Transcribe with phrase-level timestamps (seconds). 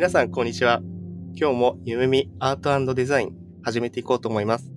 [0.00, 0.80] 皆さん、こんにちは。
[1.34, 4.72] 今日も夢見アートデザイン始めていこうと思います。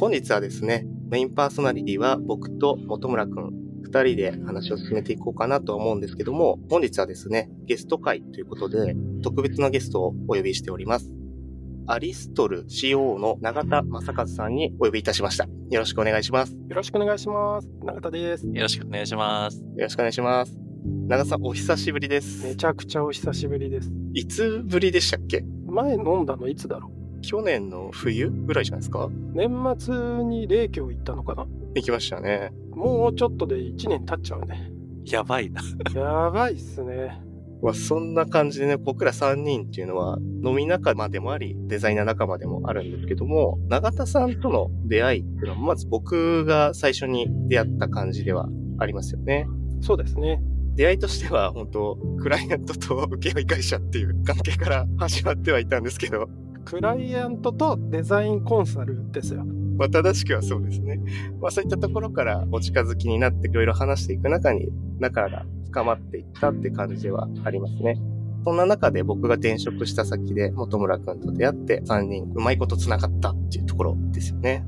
[0.00, 3.52] 本日はですね、メインパーソナリティは僕と本村くん
[3.84, 11.14] 二人で話を進めていこうかなと思うんですけども、本日はですね、ゲスト会ということで、特別なゲストをお呼びしております。
[11.86, 15.44] アリストル CO の永田正和さんにお呼びいたしました。
[15.70, 16.54] よろしくお願いします。
[16.54, 17.68] よろしくお願いします。
[17.84, 18.44] 永田です。
[18.48, 19.58] よろしくお願いします。
[19.58, 20.58] よろしくお願いします。
[21.06, 22.44] 長さん、お久しぶりです。
[22.44, 24.01] めちゃくちゃお久しぶりです。
[24.14, 25.44] いつぶりでしたっけ？
[25.66, 27.20] 前飲んだのいつだろう？
[27.22, 29.08] 去年の冬ぐらいじゃないですか？
[29.32, 31.46] 年末に霊居行ったのかな？
[31.74, 32.52] 行きましたね。
[32.70, 34.70] もうちょっとで1年経っちゃうね。
[35.04, 35.62] やばいな。
[35.94, 37.20] やばいっすね。
[37.62, 49.46] まあ、そんな感じでね、僕ら3人っていうのは、飲み仲間でもあり、デザイナー仲間でもあるんですけども、永田さんとの出会いっていうのは、まず僕が最初に出会った感じではありますよね。
[49.80, 50.42] そうですね。
[50.74, 56.28] 出会いとしては、本当クライアントと請負会社っていう関係から始まってはいたんですけど。
[56.64, 59.44] クライアントとデザインコンサルですよ。
[59.76, 61.00] まあ、正しくはそうですね。
[61.40, 67.98] まあ、そういったところからお近づきになっていろいろ話していく中に、仲が深まっていったって感じではありますね。
[68.44, 74.64] そんな中で僕が転職した先で本村くんと出会って3人うまいこと繋がったっていうところですよね。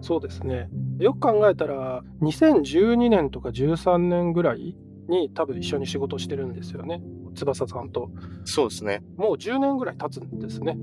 [0.00, 0.68] そうですね。
[0.98, 4.76] よく考えたら2012年とか13年ぐらい
[5.12, 7.02] に多分一緒に仕事してるんですよね。
[7.34, 8.10] 翼さんと。
[8.44, 9.02] そうですね。
[9.16, 10.76] もう10年ぐらい経つんですね。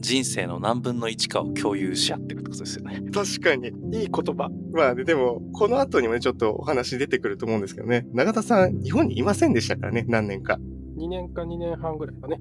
[0.00, 3.02] 人生の何分の1かを共有し合ってるってことですよね。
[3.12, 3.68] 確かに。
[3.68, 4.50] いい言葉。
[4.72, 8.06] まあ、でも、この後にもね、ちょっとお話出てくると思うんですけどね。
[8.12, 10.58] 永田さん、日本にいませんでしたからね、何年か。
[10.96, 12.40] 2年か2年半ぐらいかね。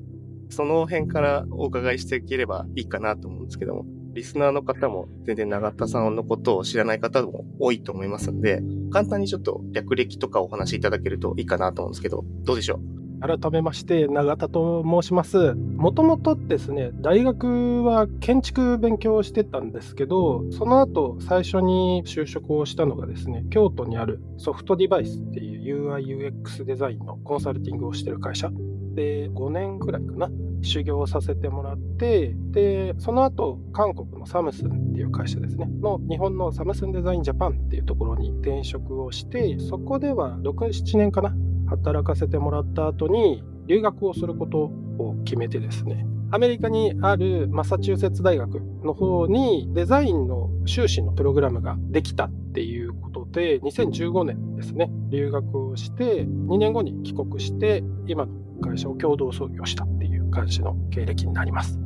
[0.50, 3.86] その辺からお伺いしていければいいかなと思うんですけども。
[4.14, 8.62] リスナーの方も全然永田さんのことを知らない方も多いと思いますんで、
[8.92, 13.00] 簡単にちょっと略歴とかお話しいただけるといいかなと思うんですけど、どうでしょう？
[13.22, 15.54] 改めまして永田と申します。
[15.54, 28.50] もともとですね大学は建築勉強してたんですけどその後最初に就職をしたのがですね京都にあるソフトデバイスっていう UIUX デザインのコンサルティングをしてる会社。
[28.96, 30.30] で5年くらいかな。
[30.62, 35.68] 修行させてもらってでその後韓国のサムスンっていう会社ですね。
[35.82, 41.36] の日本のサムスンデザインジャパンっていうところに転職をしてそこでは67年かな
[41.68, 46.06] 働かせてもらった後に留学をすることを決めてですね。
[46.32, 59.88] アメリカにあるマサチューセッツ大学の方にデザインの修士のプログラムができたっていうことで2015年ですね留学をして2年後に帰国して今の会社を共同創業した。
[60.30, 61.80] っていう感じの経歴になります。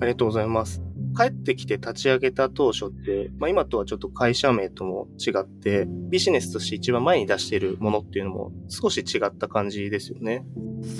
[0.00, 0.82] ありがとうございます。
[1.16, 10.46] 帰ってきて立ち上げた当初って、まあ、今とはちょっと会社名とも違って、ビジネスとして一番前に出しているものっていうのも少し違った感じですよね。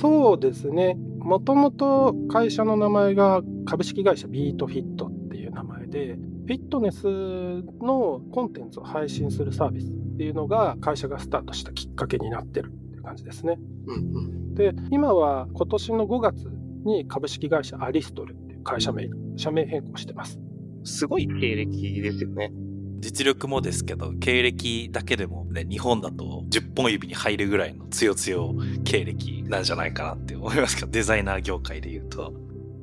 [0.00, 0.96] そうですね。
[1.18, 13.58] もともと会社の名前が株式会社ビートフィットっていう名前で、フィットネスのコンテンツを配信するサービスっていうのが会社がスタートしたきっかけになってるっていう感じですね。
[13.86, 20.38] うんうん、で、今は今年の5月に株式会社アリストルっていう会社名社名変更してます。
[20.84, 22.52] すごい経歴ですよね。
[23.00, 32.32] 実力もですけど、経歴だけでもね、日本だと10本指に入るぐらいの強強経歴なんじゃないかなって思いますけど、 デザイナー業界で言うと。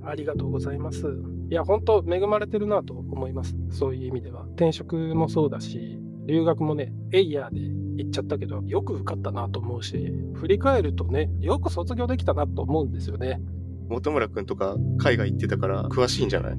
[0.03, 1.05] ありがとうございます。
[1.49, 3.55] いや、本当恵まれてるなと思います。
[3.71, 4.43] そういう意味では。
[4.55, 7.59] 転職もそうだし、留学もね、エイヤーで
[7.97, 13.41] 行っちゃったけど、よく受かったなと思うし、振り返るとね、よく卒業できたなと思うんですよね。
[13.89, 16.57] 本村くんとか海外行ってたから詳しいんじゃない？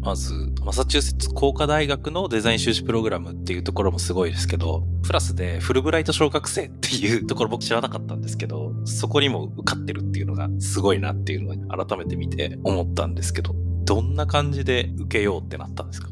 [0.00, 0.32] まず、
[0.64, 16.08] マサチューセッツ工科大学のデザイン修士プログラムっていうところもすごいですけど、プラスでフルブライト小学生っていうところ僕知らなかったんですけど、そこにも受かってるっていうのがすごいなっていうのを改めて見て思ったんですけど、どんな感じで受けようってなったんですか？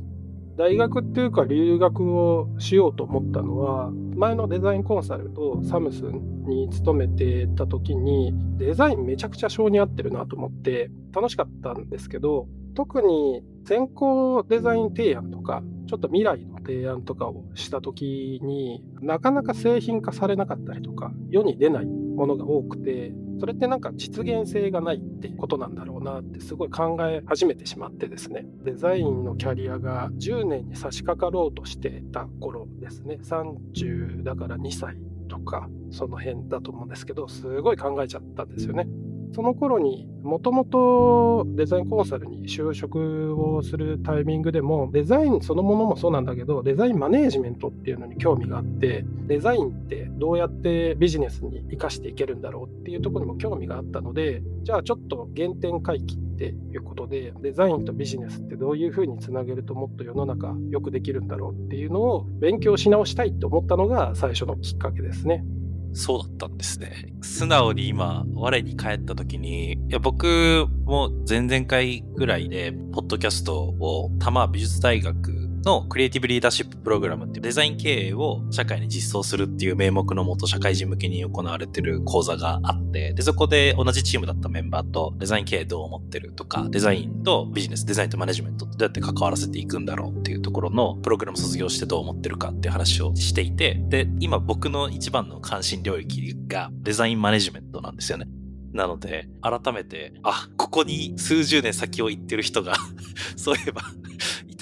[0.56, 12.46] 大学っていうか留学をしようと思ったのは前のデザインコンサルとサムスンに勤めてた時にデザインめちゃくちゃ性に合ってるなと思って楽しかったんですけど
[12.76, 34.96] 特に先行デザイン提案とかちょっと未来の提案とかをした時になかなか製品化されなかったりとか世に出ないものが多くて、それってなんか実現性がないってことなんだろうなってすごい考え始めてしまってですね、デザインのキャリアが10年に差し掛かろうとしてた頃ですね、30だから2歳
[35.28, 38.86] とか、その辺だと思うんですけど、すごい考えちゃったんですよね。
[39.34, 65.44] その頃にもともとデザインコンサルに就職をするタイミングでもデザインそのものもそうなんだけどデザインマネージメントっていうのに興味があってデザインってどうやってビジネスに生かしていけるんだろうっていうとこにも興味があったのでじゃあちょっと原点回帰っていうことでデザインとビジネスってどういうふうにつなげるともっと世の中よくできるんだろうっていうのを勉強し直したいと思ったのが最初のきっかけですね。
[65.94, 67.12] そうだったんですね。
[67.22, 98.26] 素直に今、我に帰った時に、いや、僕も前々回ぐらいで、ポッドキャストを多摩美術大学のクリエイティブリーダーシッププログラムっていうデザイン経営を社会に実装するっていう名目のもと社会人向けに行われてる講座があって、で、そこで同じチームだったメンバーとデザイン経営どう思ってるとか、デザインとビジネス、デザインとマネジメントってどうやって関わらせていくんだろうっていうところのプログラム卒業してどう思ってるかっていう話をしていて、で、今僕の一番の関心領域がデザインマネジメントなんですよね。
[98.74, 102.74] なので、改めて、あ、ここに数十年先を行ってる人が
[103.36, 103.82] そういえば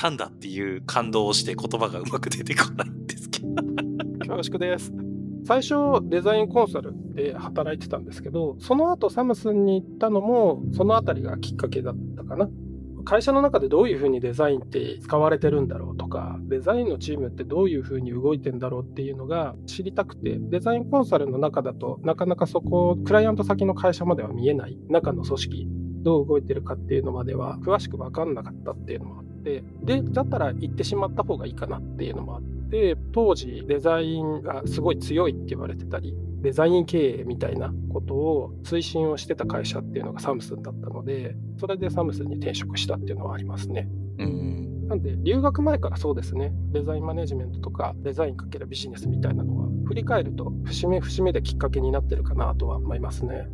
[0.02, 3.46] たんだっていう感動をして言葉がうまく出てこないんですけど
[4.18, 4.92] 恐縮です。
[5.46, 12.48] 最初デザインコンサルで働いてたんですけど、その後サムスンに行ったのもそのあたりがきっかけだったかな。
[13.04, 25.68] 会社の中でどういうふうにデザインって使われてるんだろうとか、デザインのチームってどういうふうに動いてんだろうっていうのが知りたくて、デザインコンサルの中だとなかなかそこ、クライアント先の会社までは見えない中の組織、
[26.02, 43.88] どう動いてるかっていうのまでは詳しく分かんなかったっていうのもあって、で、だったら行ってしまった方がいいかなっていうのもあって、当時デザインがすごい強いって言われてたり、デザイン経営みたいなことを推進をしてた会社っていうのがサムスンだったので、それでサムスンに転職したっていうのはありますね。
[44.18, 44.88] うん。
[44.88, 53.48] なんで、留学前からそうですね、デザインマネジメントとか、デザインかけるビジネスみたいなのは、振り返ると、節目節目できっかけになってるかなとは思いますね。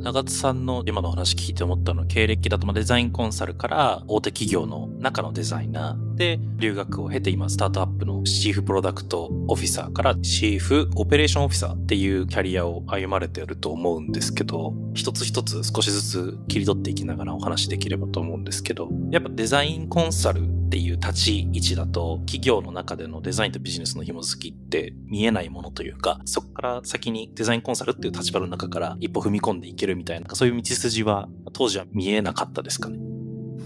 [0.00, 32.98] 長津さんの今の話聞いて思ったのは、経歴だとデザインコンサルから大手企業の中のデザイナーで、留学を経て今スタートアップのチーフプロダクトオフィサーからチーフオペレーションオフィサーっていうキャリアを歩まれてると思うんですけど、一つ一つ少しずつ切り取っていきながらお話できればと思うんですけど、やっぱデザインコンサルっていう立ち位置だと、企業の中でのデザインとビジネスの紐づきって見えないものというか、そこから先にデザインコンサルっていう立場の中から一歩踏み込んでいけるみたいな、そういう道筋は当時は見えなかったですかね？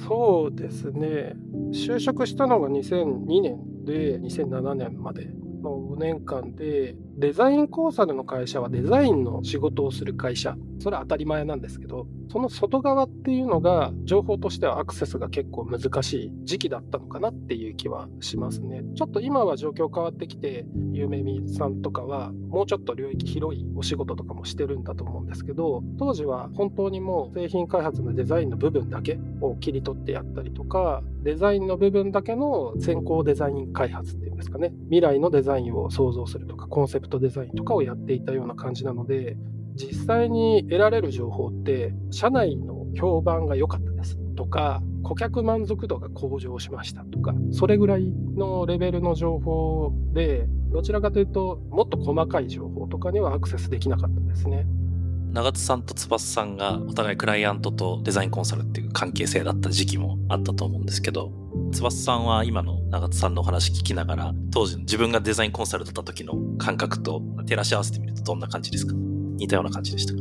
[0.07, 1.35] そうですね。
[1.73, 5.27] 就職したのが2002年で、2007年まで
[5.61, 10.57] の5年間で、デザインコンサルの会社はデザインの仕事をする会社。
[10.81, 18.83] それは当たり前なんですけど、その外側っていうのが、情報としてはアクセスが結構難しい時期だったのかなっていう気はしますね。
[18.97, 39.37] ちょっと今は状況変わってきて、ゆめみさんとかは、もうちょっと領域広いお仕事とかもしてるんだと思うんですけど、当時は本当にもう製品開発のデザインの部分だけを切り取ってやったりとか、デザインの部分だけの先行デザイン開発っていうんですかね、未来のデザインを想像するとか、コンセプトデザインとかをやっていたような感じなので、
[39.75, 54.67] 実際に得られる情報って社内の評判が良かったですとか顧客満足度が向上しましたとかそれぐらいのレベルの情報でどちらかというともっと細かい情報とかにはアクセスできなかったですね。
[55.33, 61.33] 長津さんと翼さんがお互いクライアントとデザインコンサルっていう関係性だった時期もあったと思うんですけど、
[61.73, 68.93] 翼さんは今の長津さんのお話聞きながら、当時の自分がデザインコンサルだった時の感覚と照らし合わせてみるとどんな感じですか？
[68.95, 70.21] 似たような感じでしたか？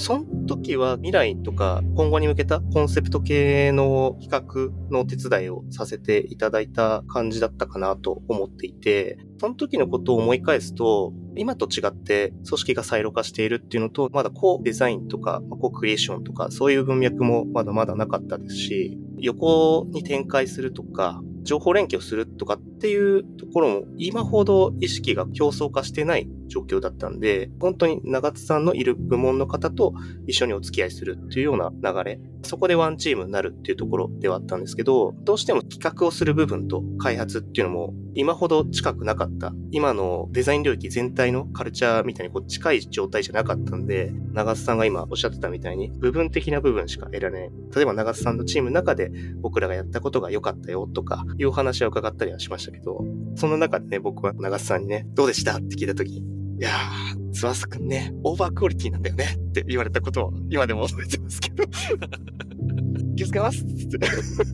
[0.00, 29.94] その時は未来とか今後に向けたコンセプト系の企画の手伝いをさせていただいた感じだったかなと思っていて、その時のことを思い返すと、今と違って組織がサイロ化しているっていうのと、まだコーデザインとか、コークリエーションとか、そういう文脈もまだまだなかったですし、横に展開するとか、情報連携をするとかっていうところも今ほど意識が競争化してない状況だったんで、本当に長津さんのいる部門の方と
[30.26, 39.52] 一緒にお付き合いするっていうような流れ、そこでワンチームになるっていうところではあったんですけど、どうしても企画をする部分と開発っていうのも今ほど近くなかった。
[39.70, 47.50] 今のデザイン領域全体のカルチャーみたいにこう近い状態じゃなかったんで、長津さんが今おっしゃってたみたいに部分的な部分しか得られない。
[47.74, 53.04] 例えば長津さんのチームの中で僕らがやったことが良かったよとかいうお話は伺ったりはしましたけど、
[53.36, 61.64] その中でね、僕は長津さんにね、どうでしたって聞いた時に、いやー、翼くんね、オーバークオリティなんだよねって言われたことを今でも覚えてますけど。
[63.16, 63.98] 気をつけますって。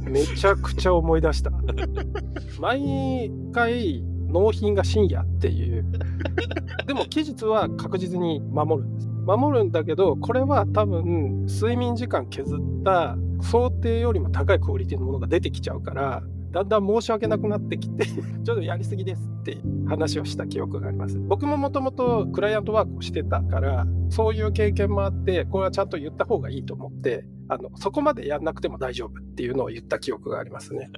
[0.08, 1.50] めちゃくちゃ思い出した。
[2.60, 5.84] 毎回、納品が深夜っていう。
[6.86, 9.08] でも期日は確実に守るんです。
[9.08, 16.22] 守るんだけど、これは多分、睡眠時間削った想定よりも高いクオリティのものが出てきちゃうから、
[16.56, 18.06] だんだん申し訳なくなってきて、
[18.44, 21.18] ちょっとやりすぎですって話をした記憶があります。
[21.18, 30.90] 僕ももともとクライアントワークをしてたから、そういう経験もあって、これはちゃんと言った方がいいと思って、あの、そこまでやんなくても大丈夫っていうのを言った記憶がありますね。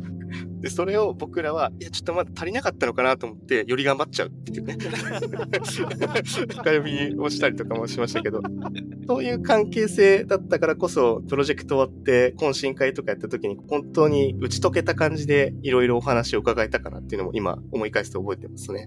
[0.60, 4.76] で、それを僕らは、いや、ちょっとまだ足りなかったのかなと思って、より頑張っちゃうっていうね。
[5.64, 5.86] 深
[6.56, 8.42] 読みをしたりとかもしましたけど、
[9.06, 18.86] そういう関係性だったからこそ、プロジェクト終わって懇親会とかやった時に、本当に打ち解けた感じで、いろいろお話を伺えたかなっていうのも今思い返すと覚えてますね。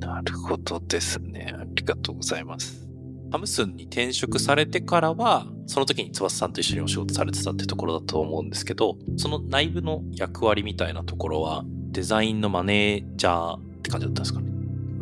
[0.00, 1.54] なるほどですね。
[1.58, 2.93] ありがとうございます。
[3.34, 14.52] ハムスンに転職されてからは、その時に翼さんと一緒にお仕事されてたってところだと思うんですけど、その内部の役割みたいなところは、デザインのマネージャーって感じだったんですかね？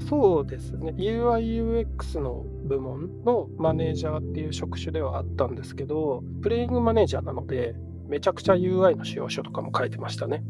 [0.08, 7.74] そうですね UIUX の部門のマネージャーっていう職種ではあったんですけどプレイングマネージャーなので
[8.08, 10.42] めちゃくちゃ UI の使用書とかも書いてましたね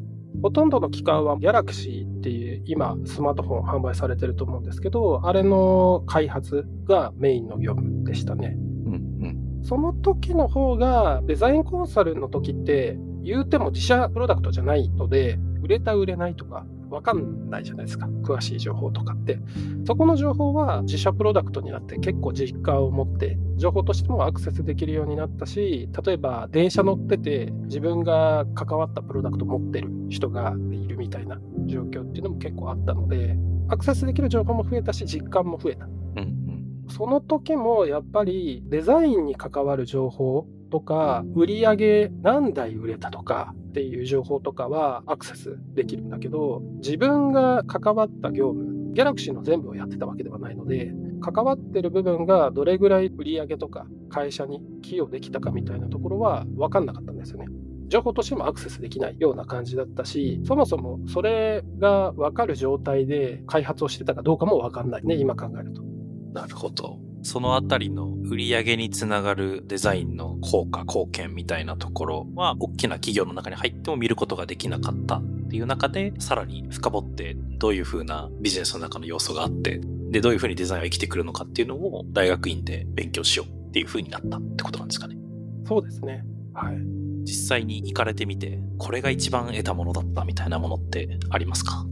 [0.42, 9.60] ほとんどの機関は Galaxy っていう今スマートフォン販売されてると思うんですけどあれの開発がメインの業務でしたねうんうん。
[9.62, 18.06] その時の方がデザインコンサルの時って言うても自社プロダクトじゃないので売れた売れないとか分かんないじゃないですか。
[18.22, 19.40] 詳しい情報とかって。
[19.86, 33.36] そこの情報は自社プロダクトになって結構実感を持って情報としてもアクセスできるようになったし例えば電車乗ってて自分が関わったプロダクト持ってる人がいるみたいな状況っていうのも結構あったので
[33.68, 35.86] アクセスできる情報も増えたし実感も増えた。
[35.86, 36.84] うんうん。
[36.88, 57.46] その時もやっぱりデザインに関わる情報とか売り上げ何台売れたとかっていう情報とかはアクセスできるんだけど自分が関わった業務ギャラクシーの全部をやってたわけではないので関わってる部分がどれぐらい売り上げとか会社に寄与できたかみたいなところは分かんなかったんですよね。
[57.88, 65.82] 情報としてもアクセスできないような感じだったし、そもそもそれが分かる状態で開発をしてたかどうかも分かんないね、今考えると。
[66.32, 66.98] なるほど。
[67.22, 85.16] そのあたりの売り上げにつながるデザインの効果、貢献みたいなところは、大きな企業の中に入っても見ることができなかったっていう中で、さらに深掘って、どういう風なビジネスの中の要素があって、で、どういう風にデザインは生きてくるのかっていうのを大学院で勉強しようっていう風になったってことなんですかね。
[85.66, 86.24] そうですね。
[86.54, 86.76] はい。
[87.24, 91.86] 実際に行かれてみて、これが一番得たものだったみたいなものってありますか？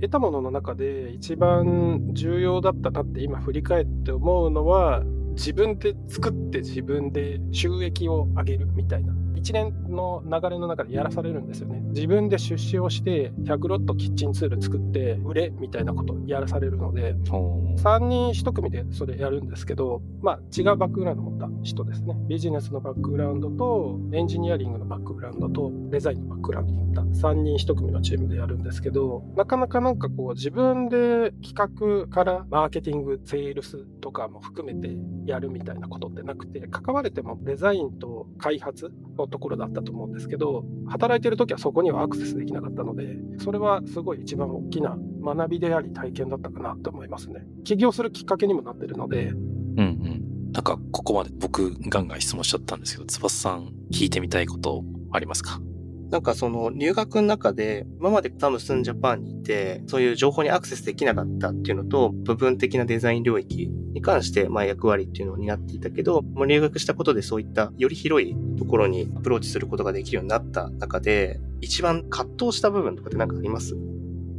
[0.00, 5.02] 得たものの中で一番重要だったなって今振り返って思うのは
[5.34, 9.14] 自分で作って自分で収益を上げるみたいな。
[9.46, 11.78] 一連の流れの中でやらされるんですよね。
[11.90, 22.16] 自分で出資をして100ロットキッチンツール作って売れみたいなことやらされるので3人1組でそれやるんですけど、まあ、違うバックグラウンドを持った人ですね。
[22.26, 27.28] ビジネスのバックグラウンドと、エンジニアリングのバックグラウンドと、デザインのバックグラウンドを持った。
[27.28, 47.46] 3人1組のチームでやるんですけど、なかなかなんかこう自分で企画からマーケティング、セールスとかも含めてやるみたいなことってなくて、関われてもデザインと開発のところだったと思うんですけど、働いてる時はそこにはアクセスできなかったので、それはすごい一番大きな学びであり体験だったかなと思いますね。
[47.64, 50.52] 起業するきっかけにもなってるので、うんうん。
[50.52, 55.60] なんか、ここまで僕、ガンガン質問しちゃったんですけど、翼さん、聞いてみたいことありますか？
[56.10, 73.76] なんかその留学の中で、今までサムスンジャパンにいて、そういう情報にアクセスできなかったっていうのと、部分的なデザイン領域に関して、まあ役割っていうのを担っていたけど、もう留学したことでそういったより広いところにアプローチすることができるようになった中で、一番葛藤した部分とかって何かあります？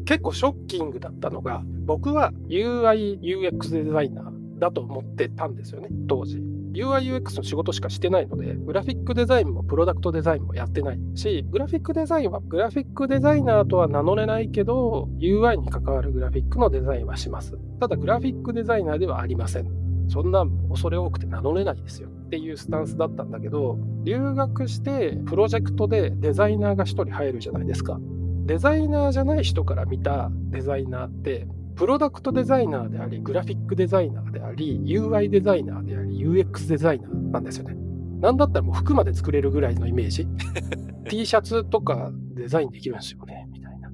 [0.06, 6.42] 結構ショッキングだったのが、僕は UI、UX デザイナーだと思ってたんですよね、当時。
[6.78, 17.58] UI、UX の仕事しかしてないので、グラフィックデザインもプロダクトデザインもやってないし、グラフィックデザインはグラフィックデザイナーとは名乗れないけど、UI に関わるグラフィックのデザインはします。
[17.80, 19.88] ただ、グラフィックデザイナーではありません。
[20.10, 28.00] そんな恐れ多くて名乗れないですよっていうスタンスだったんだけど、留学してプロジェクトでデザイナーが1人入るじゃないですか。
[28.46, 37.76] デザイナーじゃない人から見たデザイナーって、プロダクトデザイナーであり、グラフィックデザイナーであり、UI デザイナーであり、UX デザイナーなんですよね。
[38.20, 40.28] なんだったらもう服まで作れるぐらいのイメージ。
[41.10, 43.90] T シャツとかデザインできるんですよね、みたいな。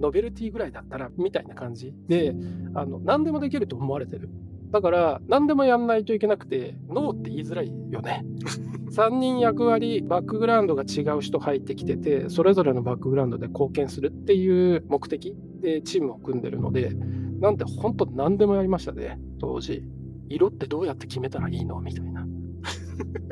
[0.00, 2.34] ノベルティぐらいだったら、みたいな感じで、
[2.74, 4.28] あの、何でもできると思われてる。
[4.70, 8.24] だから、何でもやんないといけなくて、ノーって言いづらいよね。
[8.90, 16.92] 3人役割、バックグラウンドが違う人入ってきてて、それぞれのバックグラウンドで貢献するっていう目的でチームを組んでるので、
[17.40, 19.82] なんて本当何でもやりましたね、当時。
[20.28, 21.80] 色ってどうやって決めたらいいの？
[21.80, 22.26] みたいな。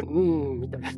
[0.09, 0.91] うん、みたいな。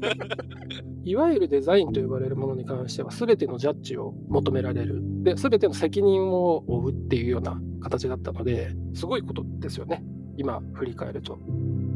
[1.05, 5.01] いわゆるデザインと呼ばれるものに関しては、全てのジャッジを求められる。
[5.23, 10.05] で、全ての責任を負うっていうような形だったので、すごいことですよね。
[10.37, 11.39] 今、振り返ると。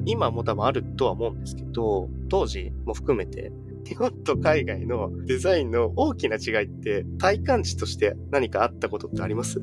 [0.06, 3.52] 今も多分あるとは思うんですけど、当時も含めて、
[3.84, 9.60] 日本と海外のデザインの大きな違いって体感値として何かあったことってあります？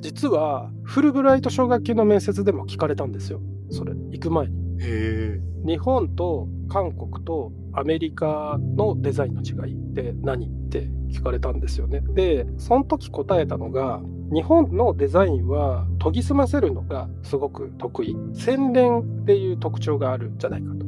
[0.00, 4.56] 実はフルブライト奨学金の面接でも聞かれたんですよそれ行く前に。
[4.80, 12.02] へ日本と韓国とアメリカのデザインの違いって何って聞かれたんですよね。
[12.14, 14.00] でその時答えたのが
[14.32, 18.16] 日本のデザインは研ぎ澄ませるのがすごく得意。
[18.34, 20.86] 洗練っていう特徴があるんじゃないかと。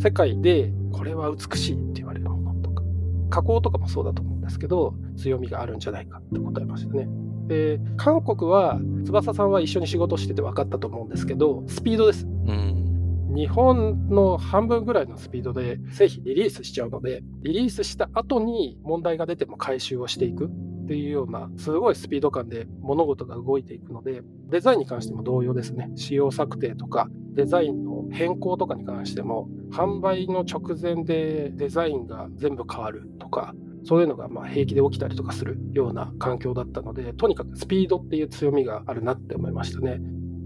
[0.00, 2.82] 世界でこれは美しいって言われるものとか。
[3.30, 7.08] 加工とかもそうだと思うんですけど強みがあるんじゃないかって答えましたね
[7.50, 20.48] で韓国は翼さんは一緒に仕事してて分かったと思うんですけどスピードです、うん、日本の半分ぐらいのスピードで製品リリースしちゃうのでリリースした後に問題が出ても回収をしていく
[20.90, 25.88] っていうような、すごいスピード感で物事が動いていくので、デザインに関しても同様ですね。
[25.94, 40.00] 仕様策定とか、デザインの変更とかに関しても、販売の直前でデザインが全部変わるとか、そういうのがまあ平気で起きたりとかするような環境だったので、とにかくスピードっていう強みがあるなって思いましたね。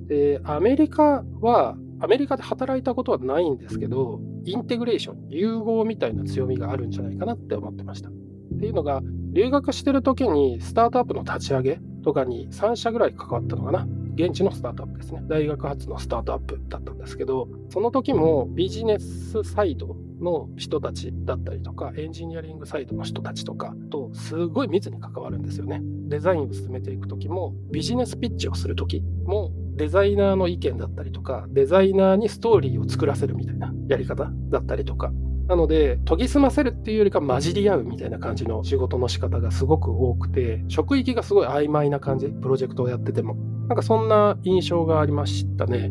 [0.07, 8.11] で、アメリカは、アメリカで働いたことはないんですけど、インテグレーション、融合みたいな強みがあるんじゃないかなって思ってました。
[8.11, 8.13] っ
[8.59, 13.87] ていうのが、留学してる時にスタートアップの立ち上げとかに3社ぐらい関わったのかな。
[14.15, 15.25] 現地のスタートアップですね。
[15.27, 25.81] 大学発のスタートアップだったんですけど、その時もビジネスサイドの人たちだったりとか、エンジニアリングサイドの人たちとかとすごい密に関わるんですよね。
[26.09, 35.13] デザインを進めていく時も、ビジネスピッチをする時も、デザイナーの意見だったりとか、デザイナーにストーリーを作らせるみたいなやり方だったりとか、
[35.49, 43.37] なので、研ぎ澄ませるっていうよりか混じり合うみたいな感じの仕事の仕方がすごく多くて、職域がすごい曖昧な感じ、プロジェクトをやってても。
[43.69, 45.91] なんかそんな印象がありましたね。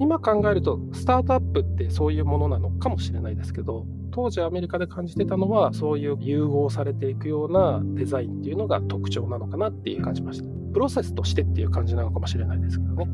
[0.00, 10.48] 今考えると、スタートアップってそういうものなのかもしれないですけど、当時アメリカで感じてたのは、そういう融合されていくようなデザインっていうのが特徴なのかなっていう感じました。
[10.72, 13.08] プロセスとしてっていう感じなのかもしれないですけどね。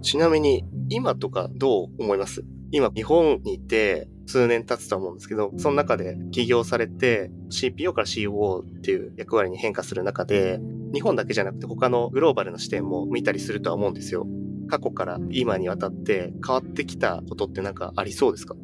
[0.00, 2.42] ちなみに、今とかどう思います？
[2.70, 10.60] 今、日本にいて、数年経つと思うんですけど、その中で起業されて CPO から COO っていう役割に変化する中で、
[10.92, 14.26] 日本だけじゃなくて他のグローバルの視点も見たりするとは思うんですよ。
[14.68, 18.54] 過去から今にわたって変わってきたことってなんかありそうですか？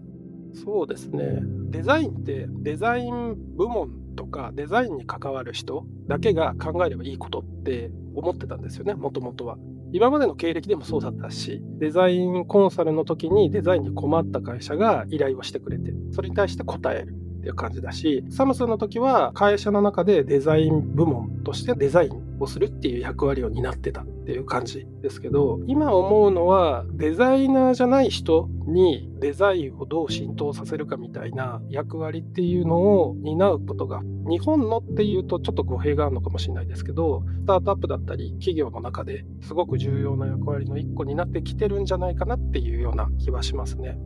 [0.54, 1.40] そうですね。
[1.70, 9.58] デザインってデザイン部門とかデザインに関わる人だけが考えればいいことって思ってたんですよね、もともとは。
[9.92, 43.98] 今までの経歴でもそうだったし、デザインコンサルの時にデザインに困った会社が依頼をしてくれて、それに対して答えるっていう感じだし、サムスンの時は会社の中でデザイン部門としてデザインをするっていう役割を担ってたっていう感じですけど、今思うのはデザイナーじゃない人にデザインをどう浸透させるかみたいな役割っていうのを担うことが日本のっていうとちょっと語弊があるのかもしれないですけど、スタートアップだったり企業の中ですごく重要な役割の一個になってきてるんじゃないかなっていうような気はしますね。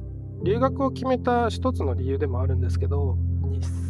[0.43, 3.17] 留学を決めた一つの理由でもあるんですけど、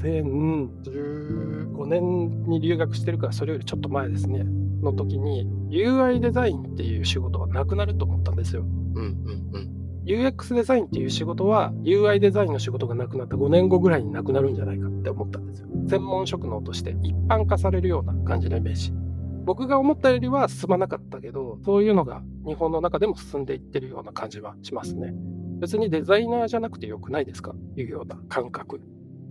[0.02, 4.44] 2015年に留学してるからそれよりちょっと前ですね
[4.82, 8.62] の時に UI デザインっていう仕事はなくなると思ったんですよ。
[8.62, 15.68] うんうんうん UX デザインっていう仕事は UI デザインの仕事がなくなった5年後ぐらいになくなるんじゃないかって思ったんですよ。
[15.86, 18.90] 専門職能として一般化されるような感じのイメージ。
[19.44, 25.12] 僕が思ったよりは進まなかったけど、そういうのが日本の中でも進んでいってるような感じはしますね。
[25.60, 27.54] 別にデザイナーじゃなくてよくないですか？
[27.76, 28.80] いうような感覚。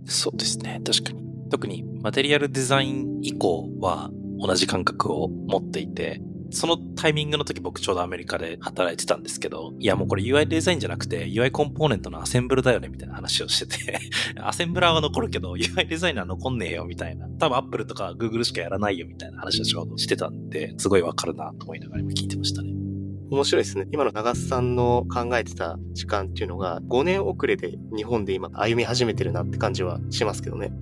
[0.04, 0.80] そうですね。
[0.84, 1.22] 確かに。
[1.50, 13.98] 特にマテリアルデザイン以降は同じ感覚を持っていて、そのタイミングの時僕ちょうどアメリカで働いてたんですけど、いやもうこれ UI デザインじゃなくて UI コンポーネントのアセンブルだよねみたいな話をしてて
[14.40, 17.28] アセンブラーは残るけど UI デザイナー残んねえよみたいな。
[17.38, 22.87] 多分 Apple とか Google しかやらないよみたいな話をちょうどしてたんで、すごいわかるなと思いながら今聞いてましたね。
[23.30, 23.86] 面白いですね。
[23.92, 30.72] 今の長須さんの考えてた時間っていうのが5年遅れで日本で今歩み始めてるなって感じはしますけどね。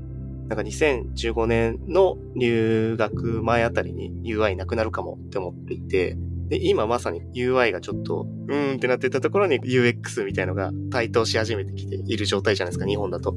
[0.49, 6.17] なんか2015年の入学前あたりに UI なくなるかもって思っていて、
[6.49, 13.35] で、今まさに UI がちょっと、うーんってなってたところに UX みたいのが台頭し始めてきている状態じゃないですか、日本だと。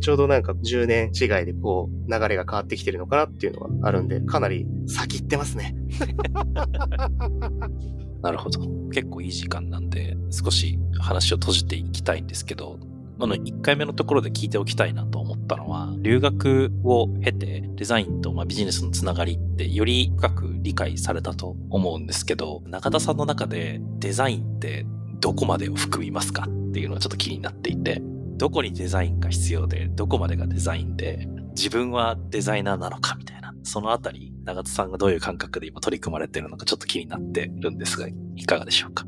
[0.00, 5.74] ちょうどなんか10年違いでこう流れが変わってきてるのかなっていうのがあるんで、かなり先行ってますね。
[8.22, 8.60] なるほど。
[8.90, 12.78] 結構いい時間なんで、少し話を閉じていきたいんですけど、
[13.20, 24.86] あの、1回目のところで聞いておきたいなと思ったのは、留学を経てデザインとまビジネスのつながりってより深く理解されたと思うんですけど、中田さんの中でデザインって
[25.20, 26.48] どこまでを含みますか？
[26.48, 28.00] っていうのはちょっと気になっていて、
[28.36, 39.06] どこにデザインが必要で、どこまでがデザインで、自分はデザイナーなのかみたいな、そのあたり、長田さんがどういう感覚で今取り組まれてるのかちょっと気になってるんですが、いかがでしょうか？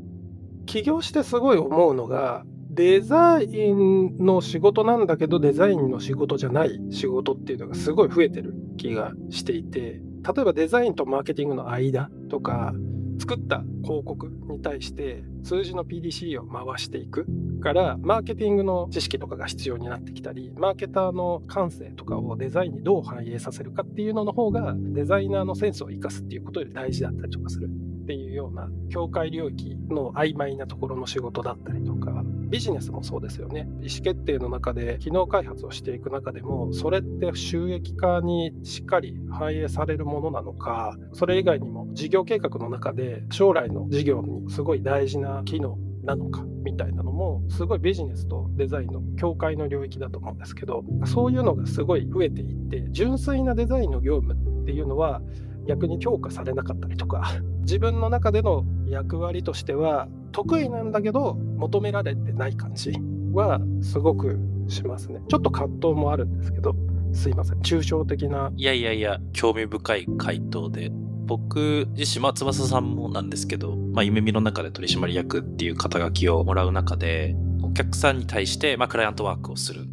[0.65, 10.01] 起業してすごい思うのが、デザインの仕事なんだけどデザインの仕事じゃない仕事っていうのがすごい増えてる気がしていて
[10.35, 12.73] 例えばデザインとマーケティングの間とか
[13.17, 17.25] 作った広告に対して数字の PDC を回していく。
[17.65, 33.61] からマーケティングの知識とかが必要になってきたりマーケターの感性とかをデザインにどう反映させるかっていうのの方がデザイナーのセンスを生かすっていうことより大事だったりとかするっていうような境界領域の曖昧なところの仕事だったりとかビジネスもそうですよね。
[33.81, 55.21] 意思決定の中で機能開発をしていく中でもそれって収益化にしっかり反映されるものなのかそれ以外にも事業計画の中で将来の事業にすごい大事な機能なのかみたいなのもすごいビジネスとデザインの境界の領域だと思うんですけどそういうのがすごい増えていって純粋なデザインの業務っていうのは
[55.67, 62.93] 逆に評価されなかったりとか自分の中での役割としては得意なんだけど求められてない感じ
[63.33, 64.37] はすごく
[64.67, 65.21] しますね。
[65.27, 66.75] ちょっと葛藤もあるんですけど
[67.15, 67.59] すいません。
[67.59, 68.51] 抽象的な。
[68.55, 70.91] いやいやいや、興味深い回答で、
[71.25, 79.85] 僕自身、まあ、翼さんもなんですけど、まあ、夢見の中で取締役っていう肩書きをもらう中で、お客さんに対して、まあ、クライアントワークをする。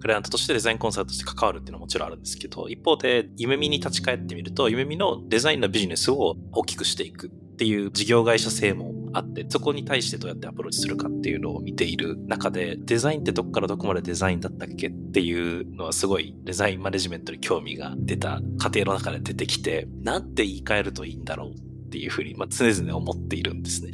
[0.00, 23.92] クライアントとしてデザインコンサルとして関わるっていうのはもちろんあるんですけど、一方で、夢見に立ち返ってみると、夢見のデザインのビジネスを大きくしていくっていう事業会社性もあって、そこに対してどうやってアプローチするかっていうのを見ている中で、デザインってどっからどこまでデザインだったっけっていうのはすごいデザインマネジメントに興味が出た過程の中で出てきて、なんて言い換えるといいんだろうっていうふうに、まあ、常々思っているんですね。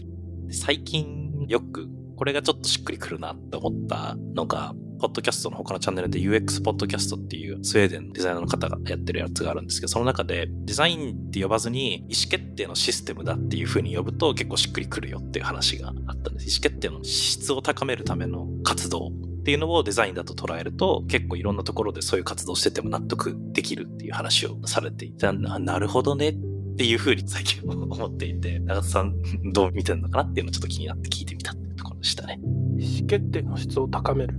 [0.50, 16.48] 最近よくこれがちょっとしっくりくるなって思ったのが、ポッドキャストの他のチャンネルで UX ポッドキャストっていうスウェーデンのデザイナーの方がやってるやつがあるんですけど、その中でデザインって呼ばずに意思決定のシステムだっていう風に呼ぶと結構しっくりくるよっていう話があったんです。
[16.48, 19.09] 意思決定の質を高めるための活動
[19.40, 26.35] っていうのをデザインだと捉えると結構いろんなところでそういう活動してても納得できるっていう話をされていたなるほどねっ
[26.76, 29.14] ていう風に最近思っていて、長田さん
[29.52, 32.40] どう見てるのかなっていうのをちょっと気になって聞いてみたっていうところでしたね。
[32.78, 34.35] 意思決定の質を高める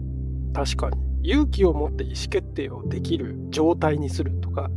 [0.57, 4.71] 確かに勇気を持って意思決定をできる状態にするとか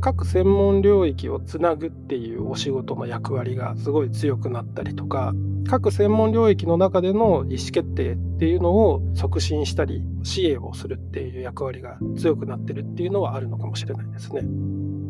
[0.00, 5.32] 各専門領域をつなぐっていうお仕事の役割がすごい強くなったりとか
[5.68, 14.42] 各専門領域の中での意思決定っていうのを促進したり支援をするっていう役割が強くなってるっていうのはあるのかもしれないですね。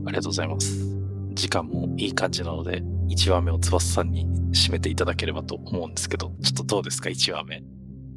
[0.06, 0.86] ありがとうございます。
[1.34, 7.62] 時間もいい感じなので、1話目を翼さんに締めていただければと思うんですけど、ちょっとどうですか、1話目。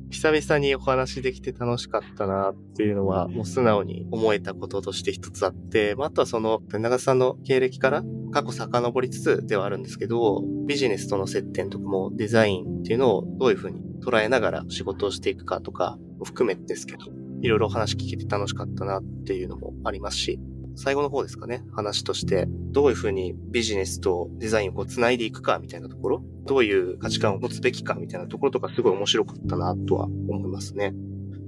[0.10, 17.06] 久々にお話できて楽しかったなっていうのは、もう素直に思えたこととして一つあって、まあ、あとはその、長田さんの経歴から過去遡りつつではあるんですけど、ビジネスとの接点とかもデザインっていうのをどういうふうに捉えながら仕事をしていくかとかも含めてですけど、
[17.42, 20.40] いろいろお話聞けて楽しかったなっていうのもありますし、
[20.78, 30.94] 最後の方ですかね、話として、どういうふうにビジネスとデザインをこう繋いでいくかみたいなところ、どういう価値観を持つべきかみたいなところとかすごい面白かったなとは思いますね。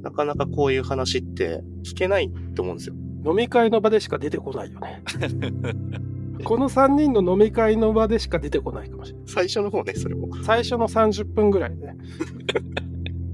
[0.02, 2.96] なかなかこういう話って聞けないと思うんですよ。
[3.24, 5.04] 飲み会の場でしか出てこないよね。
[6.44, 9.28] この3人の飲み会の場でしか出てこないかもしれない。
[9.28, 10.30] 最初の方ね、それも。
[10.44, 11.98] 最初の30分ぐらいね。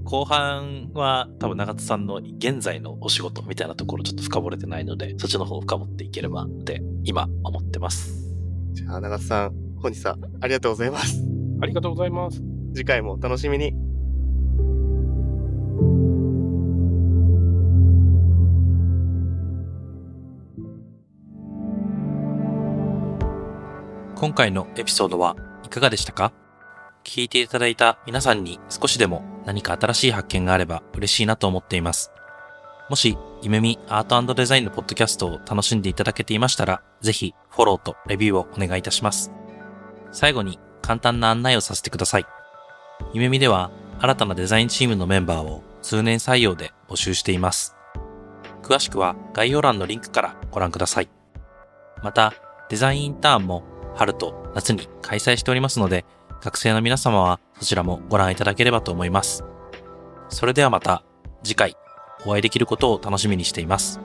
[0.06, 8.14] 後半は多分長田さんの現在のお仕事みたいなところちょっと深掘れてないので、そっちの方を深掘っていければって今思ってます。
[8.74, 11.20] じゃあ、長津さん、本日はありがとうございます。
[11.60, 12.40] ありがとうございます。
[12.76, 13.74] 次回もお楽しみに。
[24.16, 26.32] 今回のエピソードはいかがでしたか？
[27.06, 32.12] 聞いていただいた皆さんに少しでも何か新しい発見があれば嬉しいなと思っています。
[32.90, 39.32] もし、ゆめみアートデザインのポッドキャストを楽しんでいただけていましたら、ぜひフォローとレビューをお願いいたします。
[40.12, 42.26] 最後に簡単な案内をさせてください。
[43.14, 47.76] ゆめみでは新たなデザインチームのメンバーを通年採用で募集しています。
[48.64, 51.10] 詳しくは概要欄のリンクからご覧ください。
[52.02, 52.34] また、
[52.70, 53.64] デザインインターンも
[53.96, 56.04] 春と夏に開催しておりますので、
[56.46, 59.44] 学生の皆様はそちらもご覧いただければと思います。
[60.30, 61.04] それではまた
[61.44, 61.76] 次回
[62.24, 64.00] お会いできることを楽しみにしています。